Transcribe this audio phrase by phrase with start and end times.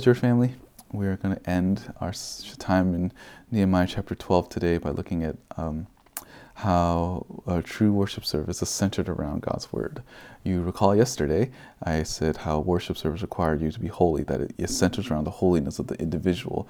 [0.00, 0.54] Church family.
[0.92, 2.12] We are going to end our
[2.58, 3.12] time in
[3.50, 5.88] Nehemiah chapter 12 today by looking at um,
[6.54, 10.02] how a true worship service is centered around God's word.
[10.44, 11.50] You recall yesterday
[11.82, 15.24] I said how worship service required you to be holy, that it is centered around
[15.24, 16.68] the holiness of the individual,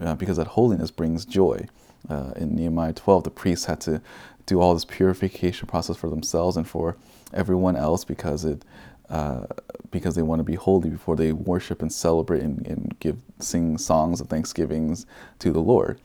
[0.00, 1.66] uh, because that holiness brings joy.
[2.08, 4.00] Uh, in Nehemiah 12, the priests had to
[4.46, 6.96] do all this purification process for themselves and for
[7.32, 8.64] everyone else because it
[9.08, 9.46] uh,
[9.90, 13.76] because they want to be holy before they worship and celebrate and, and, give sing
[13.76, 15.04] songs of thanksgivings
[15.38, 16.00] to the Lord.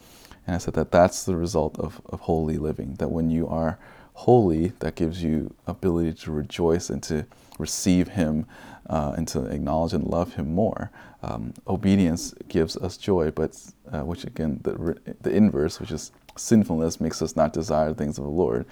[0.45, 2.95] And I said that that's the result of, of holy living.
[2.95, 3.77] That when you are
[4.13, 7.25] holy, that gives you ability to rejoice and to
[7.59, 8.45] receive Him
[8.89, 10.91] uh, and to acknowledge and love Him more.
[11.23, 13.57] Um, obedience gives us joy, but
[13.91, 18.17] uh, which again the the inverse, which is sinfulness, makes us not desire the things
[18.17, 18.65] of the Lord.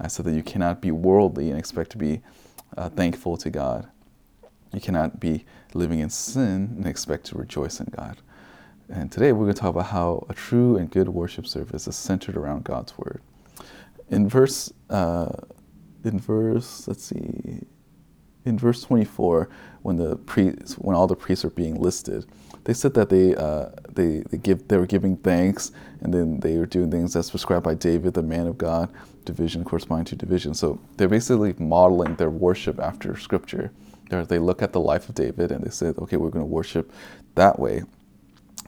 [0.00, 2.20] I said that you cannot be worldly and expect to be
[2.76, 3.88] uh, thankful to God.
[4.72, 8.18] You cannot be living in sin and expect to rejoice in God.
[8.90, 11.96] And today we're going to talk about how a true and good worship service is
[11.96, 13.20] centered around God's word.
[14.10, 15.32] In verse, uh,
[16.04, 17.66] in verse, let's see,
[18.44, 19.50] in verse 24,
[19.82, 22.26] when the priests, when all the priests are being listed,
[22.64, 26.56] they said that they, uh, they, they give, they were giving thanks, and then they
[26.58, 28.90] were doing things that's prescribed by David, the man of God,
[29.24, 30.54] division corresponding to division.
[30.54, 33.72] So they're basically modeling their worship after Scripture.
[34.10, 36.50] They're, they look at the life of David and they said, okay, we're going to
[36.50, 36.92] worship
[37.34, 37.82] that way.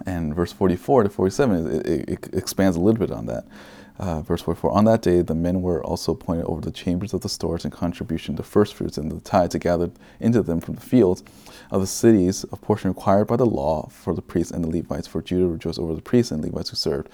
[0.07, 3.45] And verse 44 to 47, it, it, it expands a little bit on that.
[3.99, 7.21] Uh, verse 44 On that day, the men were also appointed over the chambers of
[7.21, 10.81] the stores and contribution to firstfruits and the tithe to gather into them from the
[10.81, 11.23] fields
[11.71, 15.07] of the cities a portion required by the law for the priests and the Levites,
[15.07, 17.09] for Judah rejoiced over the priests and Levites who served.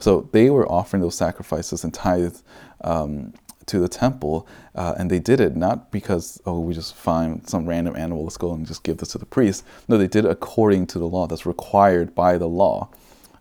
[0.00, 2.44] So they were offering those sacrifices and tithes
[2.82, 3.34] um,
[3.66, 7.66] to the temple, uh, and they did it not because oh we just find some
[7.66, 9.64] random animal, let's go and just give this to the priest.
[9.88, 12.88] No, they did it according to the law that's required by the law.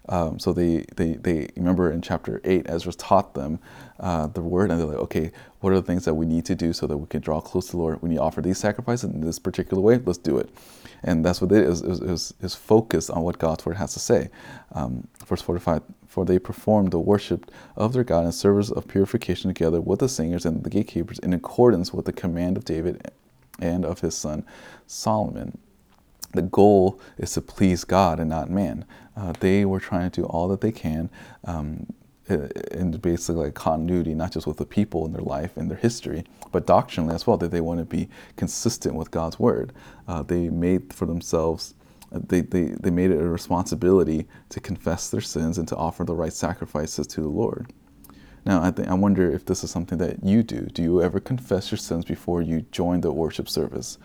[0.10, 3.60] Um, so they, they, they remember in chapter 8, Ezra taught them
[4.00, 6.56] uh, the word, and they're like, okay, what are the things that we need to
[6.56, 8.02] do so that we can draw close to the Lord?
[8.02, 10.50] We need to offer these sacrifices in this particular way, let's do it.
[11.04, 14.00] And that's what it is, is, is, is focused on what God's word has to
[14.00, 14.30] say.
[14.74, 19.50] Um, verse 45 For they performed the worship of their God and service of purification
[19.50, 23.12] together with the singers and the gatekeepers in accordance with the command of David
[23.60, 24.46] and of his son
[24.86, 25.58] Solomon
[26.38, 28.86] the goal is to please God and not man.
[29.16, 31.10] Uh, they were trying to do all that they can
[31.46, 31.88] um,
[32.30, 36.24] in basically like continuity, not just with the people in their life and their history,
[36.52, 39.74] but doctrinally as well, that they want to be consistent with God's word.
[40.08, 41.74] Uh, they made for themselves,
[42.12, 46.04] uh, they, they, they made it a responsibility to confess their sins and to offer
[46.04, 47.74] the right sacrifices to the Lord.
[48.46, 50.62] Now, I, I wonder if this is something that you do.
[50.62, 53.98] Do you ever confess your sins before you join the worship service?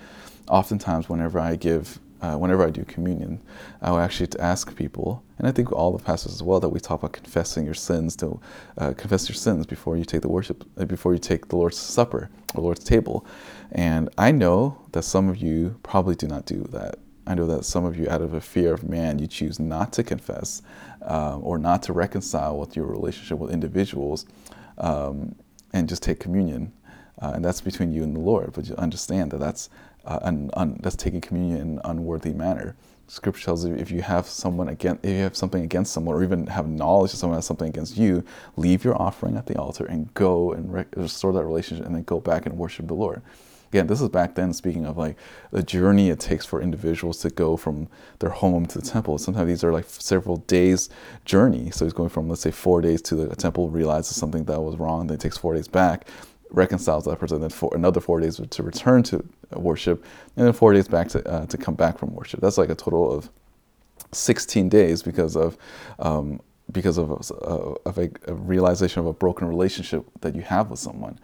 [0.48, 3.40] Oftentimes, whenever I give uh, whenever I do communion,
[3.82, 6.78] I will actually ask people, and I think all the pastors as well, that we
[6.78, 8.40] talk about confessing your sins to
[8.78, 11.76] uh, confess your sins before you take the worship, uh, before you take the Lord's
[11.76, 13.26] Supper, the Lord's table.
[13.72, 17.00] And I know that some of you probably do not do that.
[17.26, 19.92] I know that some of you, out of a fear of man, you choose not
[19.94, 20.62] to confess
[21.02, 24.26] uh, or not to reconcile with your relationship with individuals
[24.78, 25.34] um,
[25.72, 26.72] and just take communion.
[27.20, 28.52] Uh, and that's between you and the Lord.
[28.52, 29.70] But you understand that that's
[30.04, 32.76] uh, un, un, that's taking communion in an unworthy manner.
[33.08, 36.22] Scripture tells you if you have someone against, if you have something against someone, or
[36.22, 38.24] even have knowledge that someone has something against you,
[38.56, 42.04] leave your offering at the altar and go and re- restore that relationship, and then
[42.04, 43.20] go back and worship the Lord.
[43.70, 45.16] Again, this is back then speaking of like
[45.50, 47.88] the journey it takes for individuals to go from
[48.18, 49.16] their home to the temple.
[49.16, 50.90] Sometimes these are like several days
[51.24, 51.70] journey.
[51.70, 54.76] So he's going from let's say four days to the temple, realizes something that was
[54.76, 56.06] wrong, then takes four days back
[56.52, 59.24] reconciles that person, then for another four days to return to
[59.60, 60.04] worship,
[60.36, 62.40] and then four days back to, uh, to come back from worship.
[62.40, 63.30] That's like a total of
[64.12, 65.56] 16 days because of
[65.98, 66.40] um,
[66.70, 70.78] because of, uh, of a, a, realization of a broken relationship that you have with
[70.78, 71.18] someone.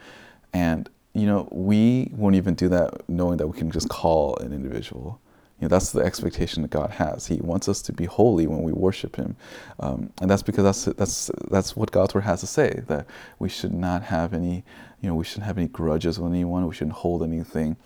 [0.53, 4.53] And you know, we won't even do that knowing that we can just call an
[4.53, 5.21] individual.
[5.59, 7.27] You know, that's the expectation that God has.
[7.27, 9.35] He wants us to be holy when we worship Him,
[9.81, 12.83] um, and that's because that's that's that's what God's word has to say.
[12.87, 13.07] That
[13.41, 14.63] we should not have any,
[15.01, 16.65] you know, we shouldn't have any grudges with anyone.
[16.69, 17.77] We shouldn't hold anything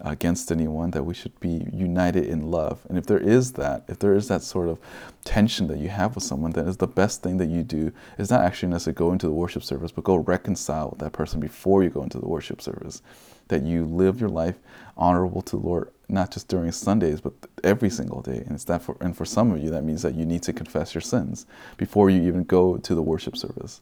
[0.00, 0.90] against anyone.
[0.90, 2.86] That we should be united in love.
[2.88, 4.78] And if there is that, if there is that sort of
[5.24, 8.30] tension that you have with someone, then is the best thing that you do is
[8.30, 11.82] not actually necessarily go into the worship service, but go reconcile with that person before
[11.82, 13.02] you go into the worship service.
[13.48, 14.58] That you live your life
[14.96, 17.32] honorable to the Lord not just during Sundays, but
[17.62, 18.38] every single day.
[18.38, 20.52] And it's that for, and for some of you, that means that you need to
[20.52, 21.46] confess your sins
[21.76, 23.80] before you even go to the worship service.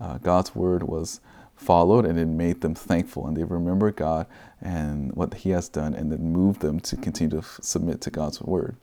[0.00, 1.20] Uh, God's word was
[1.56, 4.26] followed and it made them thankful and they remember God
[4.60, 8.40] and what He has done and then moved them to continue to submit to God's
[8.42, 8.76] word.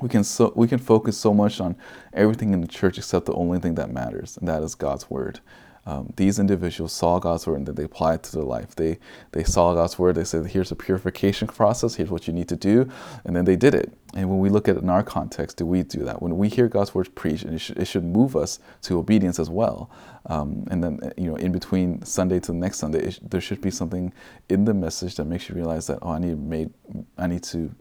[0.00, 1.76] we can so we can focus so much on
[2.12, 5.40] everything in the church except the only thing that matters, and that is God's word.
[5.86, 8.74] Um, these individuals saw God's word and then they applied it to their life.
[8.74, 8.98] They
[9.32, 10.14] they saw God's word.
[10.14, 11.94] They said, "Here's a purification process.
[11.94, 12.88] Here's what you need to do,"
[13.24, 13.92] and then they did it.
[14.14, 16.20] And when we look at it in our context, do we do that?
[16.20, 19.48] When we hear God's word preached, it should, it should move us to obedience as
[19.48, 19.90] well.
[20.26, 23.70] Um, and then you know, in between Sunday to the next Sunday, there should be
[23.70, 24.12] something
[24.48, 26.68] in the message that makes you realize that oh, I need to make,
[27.16, 27.74] I need to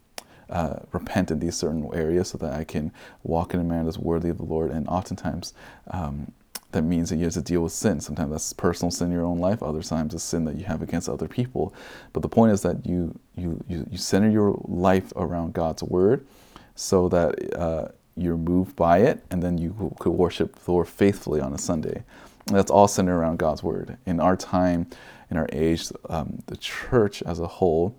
[0.49, 2.91] uh, repent in these certain areas so that I can
[3.23, 4.71] walk in a manner that's worthy of the Lord.
[4.71, 5.53] And oftentimes,
[5.91, 6.31] um,
[6.71, 7.99] that means that you have to deal with sin.
[7.99, 9.63] Sometimes that's personal sin in your own life.
[9.63, 11.73] Other times it's sin that you have against other people.
[12.13, 16.27] But the point is that you you you, you center your life around God's word,
[16.75, 21.41] so that uh, you're moved by it, and then you could worship the Lord faithfully
[21.41, 22.03] on a Sunday.
[22.47, 23.97] And that's all centered around God's word.
[24.05, 24.87] In our time,
[25.29, 27.95] in our age, um, the church as a whole.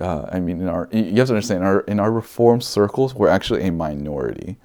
[0.00, 3.14] Uh, I mean, in our you have to understand, in our in our Reformed circles,
[3.14, 4.56] we're actually a minority.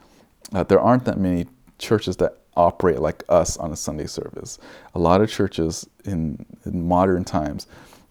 [0.54, 1.48] Uh, there aren't that many
[1.80, 4.60] churches that operate like us on a Sunday service.
[4.94, 7.68] A lot of churches in, in modern times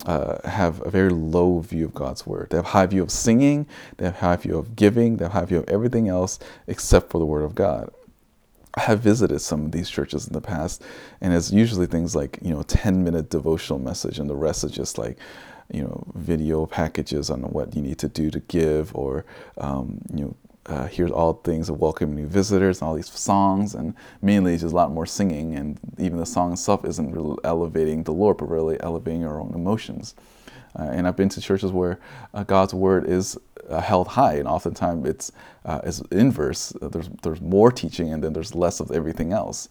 [0.07, 2.49] uh, have a very low view of God's word.
[2.51, 5.45] They have high view of singing, they have high view of giving, they have high
[5.45, 7.91] view of everything else except for the word of God.
[8.75, 10.83] I have visited some of these churches in the past,
[11.21, 14.73] and it's usually things like you know, ten minute devotional message, and the rest is
[14.73, 15.17] just like
[15.73, 19.25] you know, video packages on what you need to do to give, or
[19.59, 20.37] um, you know,
[20.67, 23.75] uh, here's all things of welcoming new visitors and all these songs.
[23.75, 25.55] And mainly just a lot more singing.
[25.55, 29.53] And even the song itself isn't really elevating the lord but really elevating our own
[29.55, 30.15] emotions.
[30.77, 32.01] Uh, and i've been to churches where
[32.33, 33.39] uh, god's word is
[33.69, 34.35] uh, held high.
[34.35, 35.33] And oftentimes it's,
[35.65, 36.73] uh, it's inverse.
[36.81, 39.69] There's, there's more teaching and then there's less of everything else.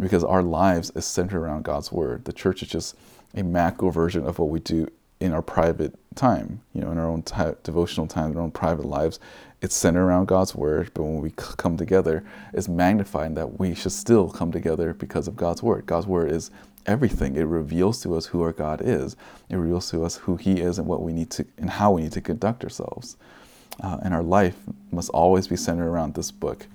[0.00, 2.24] Because our lives is centered around god's word.
[2.24, 2.96] The church is just
[3.34, 4.88] a macro version of what we do
[5.20, 8.50] in our private time, you know, in our own t- devotional time, in our own
[8.50, 9.18] private lives.
[9.62, 13.74] It's centered around God's word, but when we c- come together, it's magnified that we
[13.74, 15.86] should still come together because of God's word.
[15.86, 16.50] God's word is
[16.86, 17.36] everything.
[17.36, 19.16] It reveals to us who our God is.
[19.48, 22.02] It reveals to us who He is and what we need to and how we
[22.02, 23.16] need to conduct ourselves.
[23.82, 24.56] Uh, and our life
[24.92, 26.66] must always be centered around this book.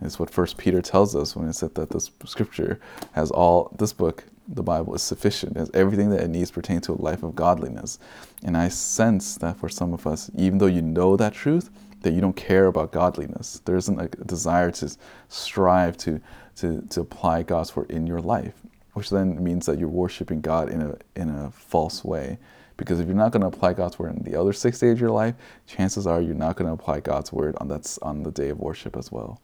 [0.00, 2.80] It's what First Peter tells us when it said that this scripture
[3.12, 5.56] has all this book the Bible is sufficient.
[5.56, 7.98] Has everything that it needs pertaining to a life of godliness.
[8.42, 11.68] And I sense that for some of us, even though you know that truth,
[12.00, 13.60] that you don't care about godliness.
[13.64, 14.96] There isn't a desire to
[15.28, 16.20] strive to,
[16.56, 18.54] to, to apply God's word in your life,
[18.94, 22.38] which then means that you're worshiping God in a, in a false way.
[22.76, 25.00] Because if you're not going to apply God's word in the other six days of
[25.00, 25.34] your life,
[25.66, 28.60] chances are you're not going to apply God's word on, that's on the day of
[28.60, 29.40] worship as well.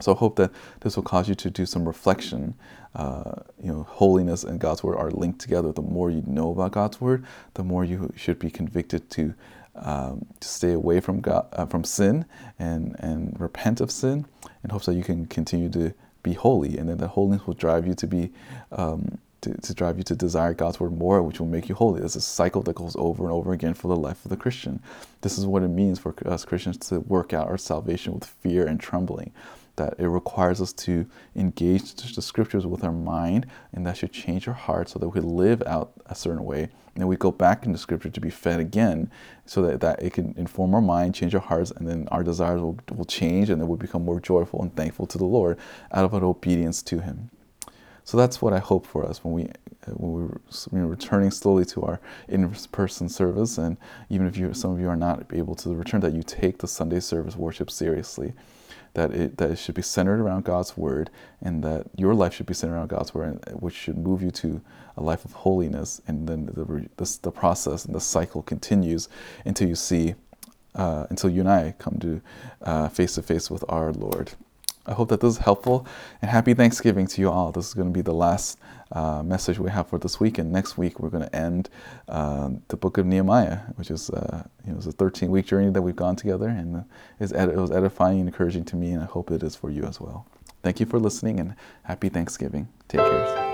[0.00, 2.54] So I hope that this will cause you to do some reflection.
[2.94, 5.72] Uh, you know, holiness and God's word are linked together.
[5.72, 9.34] The more you know about God's word, the more you should be convicted to
[9.74, 12.24] um, to stay away from God, uh, from sin
[12.58, 14.26] and and repent of sin,
[14.64, 17.86] in hopes that you can continue to be holy, and then that holiness will drive
[17.86, 18.32] you to be.
[18.72, 22.02] Um, to, to drive you to desire God's word more, which will make you holy.
[22.02, 24.80] It's a cycle that goes over and over again for the life of the Christian.
[25.20, 28.66] This is what it means for us Christians to work out our salvation with fear
[28.66, 29.30] and trembling
[29.78, 34.46] that it requires us to engage the scriptures with our mind, and that should change
[34.46, 36.62] our heart so that we live out a certain way.
[36.62, 39.10] And then we go back into scripture to be fed again,
[39.46, 42.60] so that, that it can inform our mind, change our hearts, and then our desires
[42.60, 45.58] will, will change, and then we'll become more joyful and thankful to the Lord
[45.92, 47.30] out of our obedience to Him.
[48.04, 49.48] So that's what I hope for us when we
[49.86, 50.30] when
[50.70, 53.76] we're returning slowly to our in-person service, and
[54.10, 56.68] even if you some of you are not able to return, that you take the
[56.68, 58.32] Sunday service worship seriously
[58.94, 62.46] that it, that it should be centered around God's word and that your life should
[62.46, 64.60] be centered around God's word, which should move you to
[64.96, 66.00] a life of holiness.
[66.06, 66.88] And then the,
[67.22, 69.08] the, process and the cycle continues
[69.44, 70.14] until you see,
[70.74, 74.32] uh, until you and I come to face to face with our Lord.
[74.88, 75.86] I hope that this is helpful
[76.22, 77.52] and happy Thanksgiving to you all.
[77.52, 78.58] This is going to be the last
[78.90, 81.68] uh, message we have for this week, and next week we're going to end
[82.08, 85.70] uh, the book of Nehemiah, which is uh, you know it's a 13 week journey
[85.70, 86.84] that we've gone together, and
[87.20, 90.00] it was edifying and encouraging to me, and I hope it is for you as
[90.00, 90.26] well.
[90.62, 92.68] Thank you for listening, and happy Thanksgiving.
[92.88, 93.47] Take care.